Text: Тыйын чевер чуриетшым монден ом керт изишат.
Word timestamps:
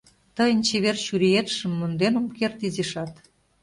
Тыйын 0.35 0.59
чевер 0.67 0.97
чуриетшым 1.05 1.71
монден 1.79 2.13
ом 2.19 2.27
керт 2.37 2.59
изишат. 2.67 3.11